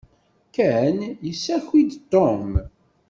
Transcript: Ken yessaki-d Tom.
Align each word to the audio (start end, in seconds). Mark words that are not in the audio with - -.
Ken 0.55 0.97
yessaki-d 1.27 1.91
Tom. 2.11 2.49